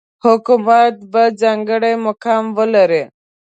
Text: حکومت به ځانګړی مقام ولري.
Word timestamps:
حکومت 0.25 0.95
به 1.11 1.23
ځانګړی 1.41 1.93
مقام 2.05 2.43
ولري. 2.57 3.03